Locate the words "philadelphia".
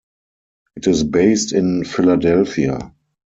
1.85-2.91